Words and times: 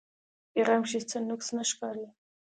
پۀ 0.51 0.51
پېغام 0.53 0.81
کښې 0.85 0.99
څۀ 1.09 1.17
نقص 1.29 1.47
نۀ 1.55 1.63
ښکاري 1.69 2.05